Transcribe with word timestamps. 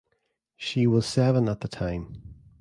She 0.55 0.87
was 0.87 1.05
seven 1.05 1.47
at 1.47 1.61
the 1.61 1.67
time. 1.67 2.23